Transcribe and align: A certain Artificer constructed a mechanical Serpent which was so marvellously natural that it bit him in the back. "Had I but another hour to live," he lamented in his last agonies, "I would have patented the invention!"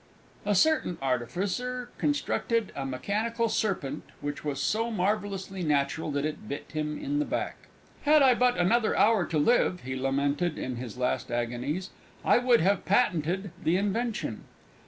A 0.47 0.55
certain 0.55 0.97
Artificer 0.99 1.91
constructed 1.99 2.71
a 2.75 2.87
mechanical 2.87 3.49
Serpent 3.49 4.01
which 4.19 4.43
was 4.43 4.59
so 4.59 4.89
marvellously 4.89 5.61
natural 5.61 6.09
that 6.09 6.25
it 6.25 6.49
bit 6.49 6.71
him 6.71 6.97
in 6.97 7.19
the 7.19 7.23
back. 7.23 7.67
"Had 8.01 8.23
I 8.23 8.33
but 8.33 8.57
another 8.57 8.97
hour 8.97 9.27
to 9.27 9.37
live," 9.37 9.81
he 9.81 9.95
lamented 9.95 10.57
in 10.57 10.77
his 10.77 10.97
last 10.97 11.29
agonies, 11.29 11.91
"I 12.25 12.39
would 12.39 12.61
have 12.61 12.83
patented 12.83 13.51
the 13.63 13.77
invention!" 13.77 14.45